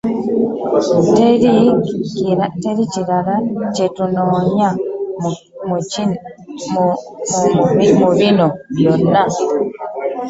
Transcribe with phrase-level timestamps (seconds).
[2.59, 3.35] Teri kirala
[3.75, 4.69] kye tunoonya
[7.99, 8.45] mu bino
[8.75, 9.21] byonna.